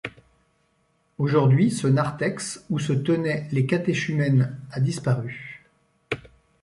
[1.19, 5.63] Aujourd'hui, ce narthex où se tenaient les catéchumènes a disparu.